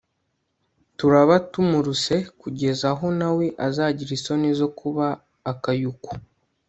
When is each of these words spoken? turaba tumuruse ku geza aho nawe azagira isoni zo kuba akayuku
turaba 0.97 1.35
tumuruse 1.51 2.15
ku 2.39 2.47
geza 2.57 2.87
aho 2.93 3.07
nawe 3.19 3.45
azagira 3.67 4.11
isoni 4.17 4.49
zo 4.59 4.67
kuba 4.79 5.05
akayuku 5.51 6.11